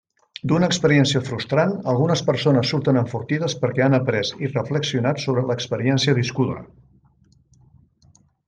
[0.51, 6.61] D'una experiència frustrant algunes persones surten enfortides perquè han après i reflexionat sobre l'experiència viscuda.